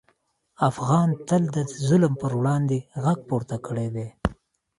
افغان 0.69 1.09
تل 1.27 1.43
د 1.55 1.57
ظلم 1.87 2.13
پر 2.21 2.31
وړاندې 2.39 2.77
غږ 3.03 3.19
پورته 3.29 3.55
کړی 3.65 3.87
دی. 3.95 4.07